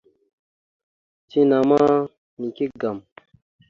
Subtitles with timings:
[1.29, 1.81] Tina ma
[2.39, 2.97] nike agam.